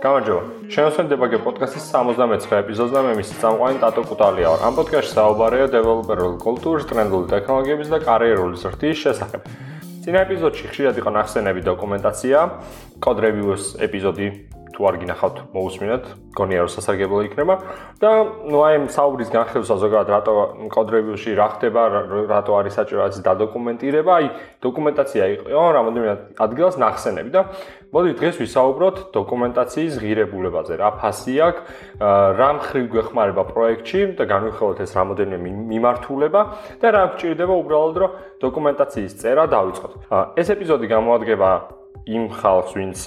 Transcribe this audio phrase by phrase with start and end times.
[0.00, 0.42] გამარჯობა.
[0.72, 4.60] შენოსენ დებაგე პოდკასტის 69 ეპიზოდს და მე მის წამყვანი ტატო კუტალია ვარ.
[4.64, 9.42] ამ პოდკასტში საუბარია დეველოპერულ კულტურის, ტრენდულ ტექნოლოგიების და კარიერული ზრდის შესახებ.
[10.00, 12.38] წინა ეპიზოდში ხშირად იყო ნახსენები დოკუმენტაცია,
[13.04, 14.26] კოდ რევიუს ეპიზოდი
[14.70, 16.04] თუ არ გინახავთ, მოусმინოთ,
[16.38, 17.54] გონია რომ სასარგებლო იქნება.
[18.00, 18.10] და
[18.50, 20.32] ნუ აი საუბრის განხილვა ზოგადად რატო
[20.72, 21.82] კოდრევიუში რა ხდება,
[22.30, 24.26] რატო არის საჭირო ეს დადოკუმენტირება, აი
[24.62, 27.40] დოკუმენტაცია იყო რამოდენიმე ადგილას ნახსენები და
[27.90, 31.62] მოდი დღეს ვისაუბროთ დოკუმენტაციის ღირებულებაზე, რა ფასი აქვს,
[32.38, 36.40] რა მხრივ გვეხმარება პროექტში და განვიხილოთ ეს რამოდენიმე მიმართულება
[36.78, 38.10] და რა გვჭირდება უბრალოდ რომ
[38.40, 39.92] დოკუმენტაციის წერა დავიწყოთ.
[40.38, 41.50] ეს ეპიზოდი გამოადგება
[42.06, 42.98] იმ ხალხს, ვინც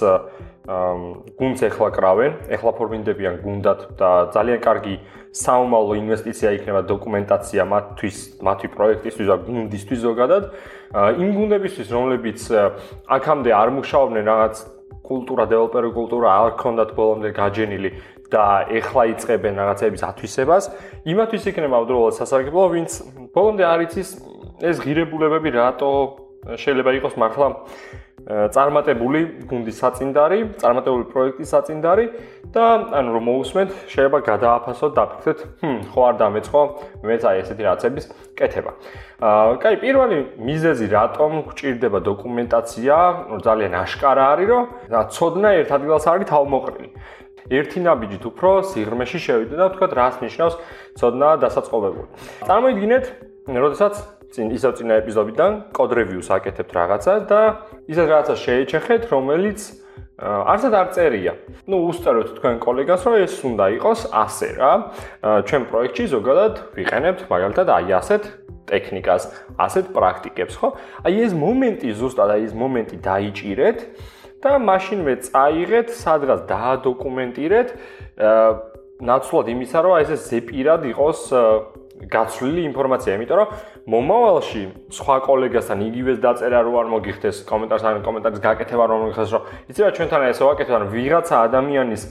[0.64, 4.96] გუნდს ეხლა კრავენ, ეხლა ფორმირდებიან გუნდად და ძალიან კარგი
[5.36, 10.42] საომალო ინვესტიცია იქნება დოკუმენტაცია მათთვის, მათი პროექტისთვის და გუნდისთვის ზოგადად.
[11.20, 12.40] იმ გუნდებისთვის, რომლებიც
[13.12, 14.54] აქამდე არ მუშაობდნენ რაღაც
[15.04, 17.90] კულტურა, დეველოპერი კულტურა არ ქონდათ ბოლომდე გაჯენილი
[18.32, 20.64] და ეხლა იწყებენ რაღაცების ათვისებას,
[21.04, 22.90] იმათვის იქნება უბრალოდ სასარგებლო, ვინც
[23.36, 24.08] ბოლომდე არ იცის
[24.64, 25.92] ეს ღირებულებები რატო
[26.56, 27.48] შეიძლება იყოს მართლა
[28.24, 32.06] წარმატებული გუნდის საწინდარი, წარმატებული პროექტის საწინდარი
[32.54, 32.64] და
[32.96, 36.62] ანუ რომ მოусმენთ, შეიძლება გადააფასოთ და ფიქრეთ, ჰმ, ხო არ დამეწყო,
[37.04, 38.04] მეც აი ესეთი რაღაცების
[38.38, 38.72] კეთება.
[39.20, 42.96] აა, კაი, პირველი მიზეზი რატომ გვჭირდება დოკუმენტაცია,
[43.44, 44.62] ძალიან აშკარა არის, რომ
[45.12, 46.88] ცოდნა ერთ ადგილას არის თავმოყრილი.
[47.52, 50.54] ერთი ნაბიჯით უფრო სიღრმეში შევიდე და ვთქვათ, რას ნიშნავს
[50.96, 52.08] ცოდნა დასაწყობებული.
[52.48, 53.04] წარმოიდგინეთ,
[53.52, 53.94] როდესაც
[54.34, 57.40] წინ ისევ წინა ეპიზოდიდან კოდ რევიუს აკეთებთ რაღაცას და
[57.86, 59.60] ისეთ რაღაცას შეეჩეხეთ, რომელიც
[60.14, 61.32] არცად არ წერია.
[61.66, 64.72] ნუ უსწრებთ თქვენ კოლეგას, რომ ეს უნდა იყოს ასე რა.
[65.42, 68.22] ჩვენ პროექტში ზოგადად ვიყენებთ მაგალითად აი ასეთ
[68.70, 69.22] ტექნიკას,
[69.58, 70.68] ასეთ პრაქტიკებს, ხო?
[71.02, 73.78] აი ეს მომენტი ზუსტად აი ეს მომენტი დაიჭირეთ
[74.40, 77.68] და მაშინვე წაიღეთ, სადღაც დაადოკუმენტირეთ,
[79.04, 81.20] ნაცვლად იმისა, რომ აი ეს ზეპირად იყოს
[82.10, 83.48] გაცვლილი ინფორმაცია, იმიტომ რომ
[83.94, 84.62] მომავალში
[84.98, 89.80] სხვა კოლეგასთან იგივეს დაწერა რო არ მოგიხდეს კომენტარს ან კომენტარის გაკეთება რომ მოგიხდეს რომ იცი
[89.84, 92.02] რა ჩვენთან ესე ვაკეთებ ან ვიღაცა ადამიანის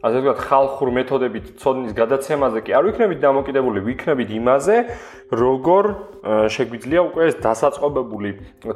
[0.00, 4.76] ასე ვთქვათ ხალხურ მეთოდებით ცოდნის გადაცემაზე კი არ ვიქნებით დამოკიდებული, ვიქნებით იმაზე,
[5.36, 5.84] როგორ
[6.56, 8.30] შეგვიძლია უკვე ეს დასაწყობებული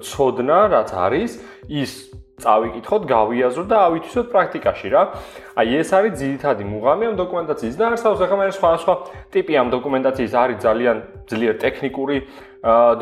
[0.05, 1.31] ცოდნა, რაც არის,
[1.65, 1.93] ის
[2.35, 5.03] წავიკითხოთ, გავიაზროთ და ავითვისოთ პრაქტიკაში რა.
[5.55, 8.95] აი ეს არის ძირითადი მუღამი ამ დოკუმენტაციის და არსაოს ახლა მე სხვა სხვა
[9.31, 10.97] ტიპი ამ დოკუმენტაციის არის ძალიან
[11.31, 12.17] ძლიერ ტექნიკური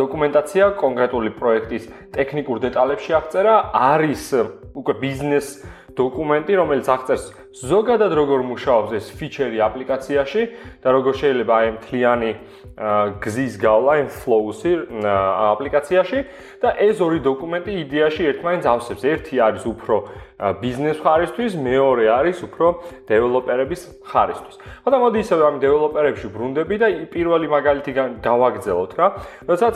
[0.02, 4.24] დოკუმენტაცია კონკრეტული პროექტის ტექნიკურ დეტალებში აღწერა, არის
[4.76, 5.46] უკვე ბიზნეს
[5.96, 10.42] დოკუმენტი, რომელიც აღწერს ზოგადად როგორ მუშაობს ეს ფიჩერი აპლიკაციაში
[10.80, 12.30] და როგორ შეიძლება აი მთლიანი
[13.20, 14.72] გზის გავლა იმ flows-ი
[15.52, 16.20] აპლიკაციაში
[16.64, 19.02] და ეს ორი დოკუმენტი იდეაში ერთმანეთს ავსებს.
[19.04, 19.96] ერთი არის უფრო
[20.42, 22.66] ბიზნეს ხარისთვის, მეორე არის უფრო
[23.06, 23.80] დეველოპერების
[24.10, 24.56] ხარისთვის.
[24.82, 27.92] ხო და მოდი ისევ ამ დეველოპერებში ბრუნდები და პირველი მაგალითი
[28.24, 29.06] გავაგზავნოთ რა.
[29.46, 29.74] როდესაც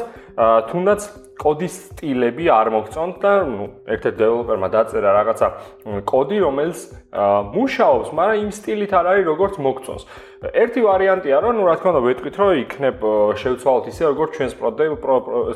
[0.73, 1.01] თუნდაც
[1.37, 5.47] კოდის სტილები არ მოგწონთ და ნუ ერთ-ერთ დეველოპერმა დაწერა რაღაცა
[6.09, 6.79] კოდი, რომელიც
[7.66, 10.03] მუშაობს, მაგრამ იმ სტილით არ არის, როგორც მოგწონს.
[10.54, 12.99] ერთი ვარიანტია, რომ ნუ რა თქმა უნდა, ვეთქვით, რომ იქნებ
[13.43, 14.54] შევცვალოთ ისე, როგორც ჩვენს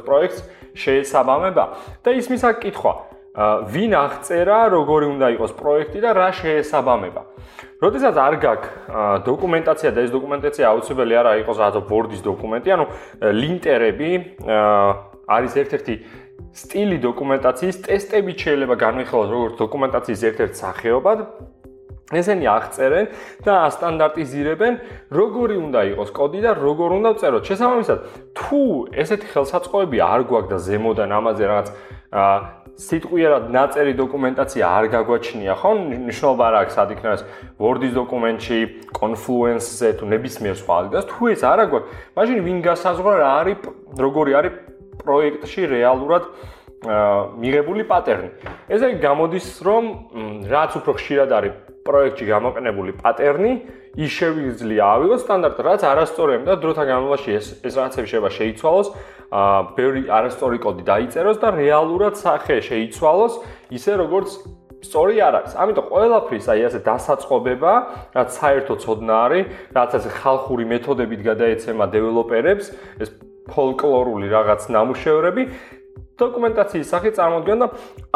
[0.03, 0.39] პროექტს
[0.75, 1.65] შეესაბამება
[2.03, 2.93] და ისმის აქ კითხვა.
[3.31, 7.23] ვინ აღწერა, როგორი უნდა იყოს პროექტი და რა შეესაბამება.
[7.79, 8.71] როდესაც არ გაქვს
[9.23, 12.85] დოკუმენტაცია და ეს დოკუმენტაცია აუცილებელი არა იყოს რაღაცა Word-ის დოკუმენტი, ანუ
[13.41, 14.11] ლინტერები
[15.31, 15.95] არის ერთ-ერთი
[16.51, 21.19] სტილი დოკუმენტაციის ტესტები შეიძლება განვიხილოთ როგორც დოკუმენტაციის ერთ-ერთ სახეობად.
[22.11, 23.07] ესენი აღწერენ
[23.47, 24.73] და სტანდარტიზირებენ,
[25.15, 27.43] როგორი უნდა იყოს კოდი და როგორ უნდა წეროთ.
[27.47, 27.99] შესაბამისად,
[28.35, 28.61] თუ
[28.91, 31.69] ესეთი ხელსაწყოები არ გვაქვს და ზემოდან ამაზე რაღაც
[32.81, 35.71] სიტყვიერად ნაწერი დოკუმენტაცია არ გაგვაჩნია, ხო?
[36.11, 37.23] ნიშნობა რა აქვს სად იქნება ეს
[37.61, 38.59] Word-ის დოკუმენტში,
[38.97, 43.59] Confluence-ზე თუ ნებისმიერ სხვა ადგილას, თუ ეს არ აგვაქვს, მაშინ ვინ გასაზღვრა რა არის,
[44.01, 44.53] როგორი არის
[45.05, 46.25] პროექტში რეალურად
[46.81, 48.29] მიღებული პატერნი.
[48.73, 49.85] ესე გამოდის, რომ
[50.49, 51.53] რაც უფრო ხშირად არის
[51.87, 53.53] პროექტში გამოყენებული პატერნი,
[53.99, 58.89] ის შეგვიძლია ავიღოთ სტანდარტად, რაც არასწორია და დროთა განმავლობაში ეს ეს რაღაცები შეიძლება შეიცვალოს,
[59.31, 63.35] აა ბევრი არასწორი კოდი დაიწეროს და რეალურად სახე შეიცვალოს,
[63.75, 64.31] ისე როგორც
[64.81, 65.53] სწორი არ არის.
[65.61, 67.73] ამიტომ ყველაფრის აი ასე დასაწყობება,
[68.17, 69.45] რაც საერთო ცოდნა არის,
[69.77, 72.67] რაც ასე ხალხური მეთოდებით გადაეცემა დეველოპერებს,
[73.03, 73.11] ეს
[73.51, 75.43] ფოლკლორული რაღაც ნამუშევრები
[76.21, 77.67] დოკუმენტაციის სახით წარმოდგენ და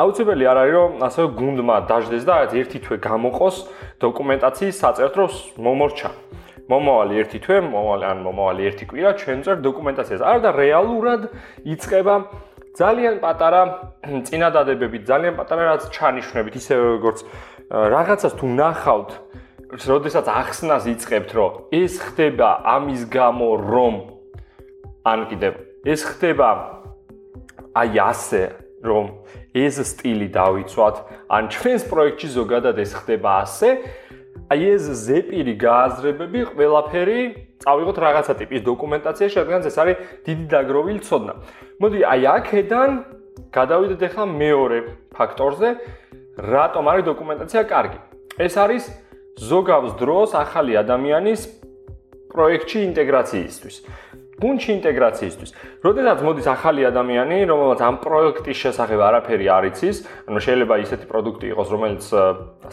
[0.02, 3.56] აუცილებელი არ არის რომ ასე გუნდმა დაждდეს და ერთი თვე გამოყოს
[4.04, 5.26] დოკუმენტაციის საწერტრო
[5.64, 6.10] მომორჩა.
[6.64, 10.20] მომავალი ერთი თვე, მომავალი ან მომავალი ერთი კვირა ჩვენ წერ დოკუმენტაციას.
[10.24, 11.22] არა და რეალურად
[11.68, 12.14] იწება
[12.74, 13.62] ძალიან პატარა
[14.28, 17.18] წინადადებებით, ძალიან პატარა რაც ჩანიშნებით, ისე როგორც
[17.68, 19.10] რაღაცას თუ ნახავთ,
[19.74, 23.94] როდესაც ახსნას იწყებთ, რომ ეს ხდება ამის გამო, რომ
[25.04, 25.52] ან კიდევ
[25.84, 26.48] ეს ხდება
[27.74, 28.42] აი ასე,
[28.84, 29.04] რომ
[29.54, 30.96] ეს სტილი დავიცვათ,
[31.30, 33.68] ან ჩვენს პროექტში ზოგადად ეს ხდება ასე,
[34.52, 37.20] აი ეს ზეპირი გააზრებები ყველაფერი
[37.64, 41.34] წავიღოთ რაღაცა ტიპის დოკუმენტაცია, შედგენს ეს არის დიდი დაგროვილი ცოდნა.
[41.80, 42.90] მოდი აი აქედან
[43.54, 44.78] გადავიდეთ ახლა მეორე
[45.16, 45.68] ფაქტორზე,
[46.38, 47.98] რატომ არის დოკუმენტაცია კარგი?
[48.38, 48.82] ეს არის
[49.38, 51.40] ზოგავს დროს ახალი ადამიანის
[52.34, 53.76] პროექტში ინტეგრაციისთვის.
[54.42, 55.50] გუნჩი ინტეგრაციისთვის.
[55.84, 59.96] როდესაც მოდის ახალი ადამიანი, რომელსაც ამ პროექტის შესახებ არაფერი არ იცის,
[60.26, 62.02] ანუ შეიძლება ისეთი პროდუქტი იყოს, რომელიც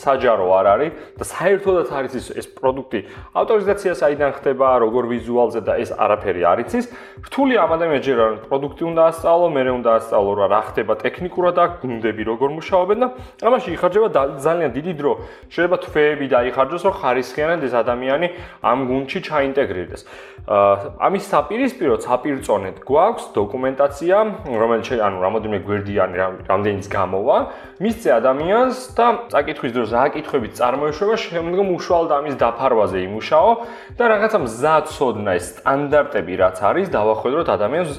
[0.01, 0.91] საჯარო არ არის
[1.21, 2.99] და საერთოდაც არ იცის ეს პროდუქტი
[3.37, 6.85] ავტორიზაცია საიდან ხდება, როგორ ვიზუალზე და ეს არაფერი არ იცის,
[7.29, 11.65] რთული ამ ადამიანს ჯერ არ პროდუქტი უნდა ასწავლო, მერე უნდა ასწავლო რა ხდება ტექნიკურად და
[11.81, 13.07] გუნდები როგორ მუშაობენ და
[13.45, 14.07] ამაში იხარჯება
[14.41, 15.11] ძალიან დიდი დრო.
[15.53, 18.27] შეიძლება თვეები დაიხარჯოს, რომ ხარისხიანად ეს ადამიანი
[18.65, 20.01] ამ გუნდში ჩაინტეგრირდეს.
[20.47, 24.17] ამის საპირისპიროდ საპირწონედ გვაქვს დოკუმენტაცია,
[24.55, 26.15] რომელიც ანუ რამოდენიმე გვერდიანი
[26.47, 27.37] რამდენიც გამოვა,
[27.83, 33.51] მისცე ადამიანს და წაკითხვის დროს რა კითხვებით წარმოეშვება, შემდგომ უშუალოდ ამის დაფარვაზე იმუშაო
[33.99, 37.91] და რაღაცა მზაცოდნა ეს სტანდარტები რაც არის, დავახვედროთ ადამიანს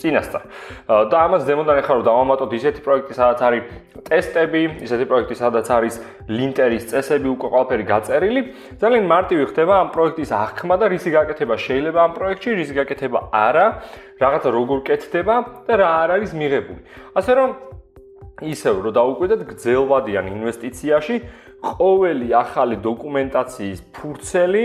[0.00, 0.42] წინასწარ.
[1.10, 3.62] და ამას ზემოდან ახლა რომ დავამატოთ ისეთი პროექტი, სადაც არის
[4.10, 5.94] ტესტები, ისეთი პროექტი, სადაც არის
[6.28, 8.40] ლინტერის წესები უკვე ყველაფერი გაწერილი,
[8.82, 13.66] ძალიან მარტივი ხდება ამ პროექტის აღქმა და რისი გაკეთება შეიძლება ამ პროექტში, რისი გაკეთება არა,
[14.20, 15.34] რაღაცა როგორ კეთდება
[15.66, 16.80] და რა არ არის მიღებული.
[17.14, 17.50] ასე რომ
[18.40, 21.16] ისევ რომ დაუკვირდეთ გძელვადიან ინვესტიციაში
[21.60, 24.64] ყოველი ახალი დოკუმენტაციის ფურცელი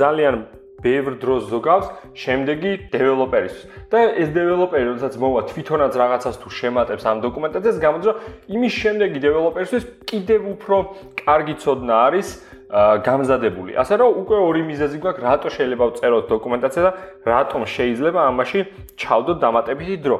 [0.00, 0.34] ძალიან
[0.82, 3.56] ბევრ დროს ზოგავს შემდეგი დეველოპერის.
[3.90, 8.16] და ეს დეველოპერი, როდესაც მოვა თვითონაც რაღაცას თუ შემატებს ამ დოკუმენტაციას, გამოდის რომ
[8.56, 10.76] იმის შემდეგი დეველოპერისთვის კიდევ უფრო
[11.22, 12.28] კარგი ცოდნა არის
[12.66, 13.78] გამზადებული.
[13.78, 16.90] ასე რომ უკვე ორი მიზეზი გვაქვს, რატო შეიძლება ვწეროთ დოკუმენტაცია და
[17.30, 18.60] რატომ შეიძლება ამაში
[18.98, 20.16] ჩავდოთ დამატებითი დრო.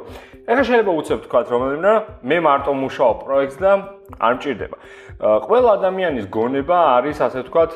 [0.47, 3.71] ეხლა შეიძლება უცებ თქვათ რომელიმე მე მარტო მუშაობ პროექტს და
[4.23, 4.77] არ მჭირდება.
[5.17, 7.71] ყველა ადამიანის გონება არის ასე ვთქვათ,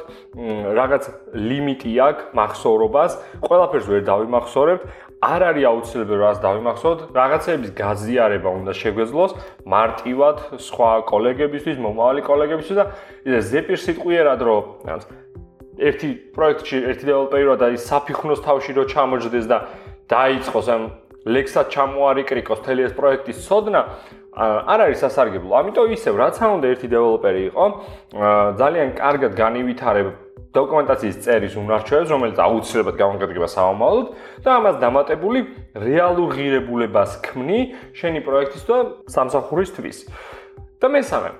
[0.78, 1.02] რაღაც
[1.34, 3.12] ლიმიტი აქვს მახსოვრობას,
[3.42, 4.82] ყველაფერს ვერ დავიმახსოვრებთ,
[5.20, 9.32] არ არის აუცილებელი რას დავიმახსოვროთ, რაღაცების გაზიარება უნდა შეგვეძლოს
[9.68, 12.84] მარტივად სხვა კოლეგებისთვის, მომავალი კოლეგებისთვის და
[13.28, 14.64] ეს ზეპირ სიტყვიერად რომ
[15.80, 19.58] ერთი პროექტში ერთი დეველოპერი და ის საფიხნოს თავში რო ჩამოჯდეს და
[20.08, 20.82] დაიწყოს ამ
[21.28, 23.80] ლექსად ჩამოარიკრიკოს თელი ეს პროექტის სოდნა
[24.40, 25.52] არ არის სასარგებლო.
[25.52, 27.64] ამიტომ ისევ რაც არ უნდა ერთი დეველოპერი იყო,
[28.60, 30.08] ძალიან კარგად განივითარებ
[30.50, 34.06] დოკუმენტაციის წერის უნარჩვევებს, რომელიც აუცილებლად გამოგადგება სამომავლოდ
[34.42, 35.38] და ამას დამატებული
[35.78, 37.60] რეალურ ღირებულებას ქმნი
[37.94, 38.78] შენი პროექტის და
[39.14, 39.98] სამსახურისთვის.
[40.80, 41.30] და მესამე,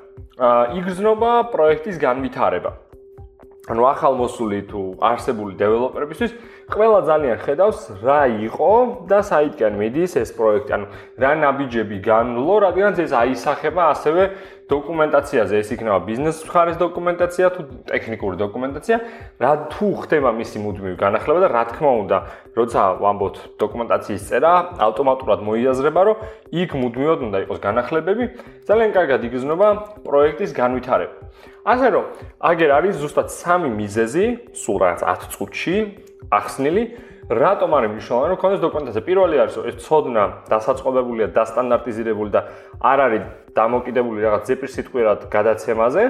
[0.77, 2.71] იგრძნობა პროექტის განვითარება.
[3.71, 6.33] ანუ ახალმოსული თუ არსებული დეველოპერებისთვის
[6.75, 8.73] ყველა ძალიან ხედავს რა იყო
[9.07, 10.71] და საითკენ მიდის ეს პროექტი.
[10.75, 10.87] ანუ
[11.23, 14.23] რა ნაბიჯები განვლო, რადგან ეს აისახება ასევე
[14.71, 18.97] დოკუმენტაციაზე, ეს იქნება ბიზნეს მხარის დოკუმენტაცია თუ ტექნიკური დოკუმენტაცია,
[19.43, 22.19] რა თუ ხდება მისი მუდმივი განახლება და რა თქმა უნდა,
[22.55, 24.53] როცა ვამბობთ დოკუმენტაციის წერა,
[24.87, 26.17] ავტომატურად მოიაზრება, რომ
[26.55, 28.25] იქ მუდმივად უნდა იყოს განახლებები,
[28.71, 29.69] ძალიან კარგად იგრძნობა
[30.07, 31.15] პროექტის განვითარება.
[31.61, 32.05] ასე რომ,
[32.41, 35.77] აგერ არის ზუსტად სამი მიზეზი, სულ რაღაც 10 წუთში
[36.31, 36.83] ახსნილი
[37.31, 38.31] რატომ არის მნიშვნელოვანი?
[38.35, 39.03] რომ ქონდეს დოკუმენტაცია.
[39.07, 42.41] პირველი არის ეს ცოდნა დასაწყობებულია დასტანდარტიზირებული და
[42.83, 43.23] არ არის
[43.55, 46.03] დამოკიდებული რაღაც ზეპირ სიტყვიერად გადაცემაზე.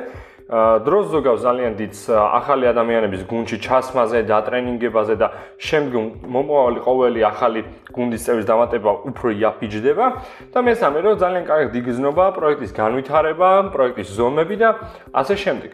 [0.50, 5.28] დროს ზოგავს ძალიან დიდ ახალი ადამიანების გუნდში ჩასმაზე და ტრენინგებაზე და
[5.62, 7.60] შემდგომ მომავალი ყოველი ახალი
[7.94, 10.06] გუნდის წევრის დამატება უფრო იაფიჯდება.
[10.50, 14.68] და მესამე რომ ძალიან კარგი იგრძნობა პროექტის განვითარება, პროექტის ზომები და
[15.14, 15.70] ასე შემდეგ.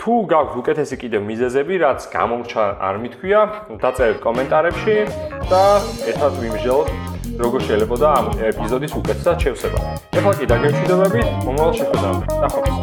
[0.00, 3.40] თუ გაქვთ უკეთესი კიდევ მიზეზები, რაც გამომრჩა არ მithქვია,
[3.84, 4.96] დაწერეთ კომენტარებში
[5.52, 5.64] და
[6.08, 6.88] ერთად ვიმსჯელოთ
[7.44, 9.80] როგორ შეიძლება და ამ ეპიზოდის უკეთესად შევსება.
[10.16, 12.24] ეხლა კი დაგეჩვიდებებით მომავალ შეხვედრამდე.
[12.42, 12.80] ნახვამდის.